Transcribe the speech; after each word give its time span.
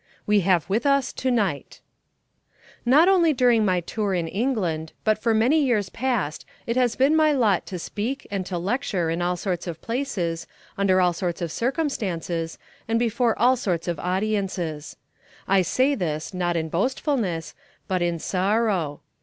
"We 0.25 0.39
Have 0.39 0.67
With 0.67 0.87
Us 0.87 1.13
To 1.13 1.29
night" 1.29 1.79
NOT 2.87 3.07
only 3.07 3.33
during 3.33 3.63
my 3.63 3.81
tour 3.81 4.15
in 4.15 4.27
England 4.27 4.93
but 5.03 5.19
for 5.19 5.31
many 5.35 5.63
years 5.63 5.89
past 5.89 6.43
it 6.65 6.75
has 6.75 6.95
been 6.95 7.15
my 7.15 7.31
lot 7.33 7.67
to 7.67 7.77
speak 7.77 8.25
and 8.31 8.43
to 8.47 8.57
lecture 8.57 9.11
in 9.11 9.21
all 9.21 9.37
sorts 9.37 9.67
of 9.67 9.79
places, 9.79 10.47
under 10.75 10.99
all 10.99 11.13
sorts 11.13 11.39
of 11.39 11.51
circumstances 11.51 12.57
and 12.87 12.97
before 12.97 13.37
all 13.37 13.55
sorts 13.55 13.87
of 13.87 13.99
audiences. 13.99 14.97
I 15.47 15.61
say 15.61 15.93
this, 15.93 16.33
not 16.33 16.55
in 16.57 16.69
boastfulness, 16.69 17.53
but 17.87 18.01
in 18.01 18.17
sorrow. 18.17 19.01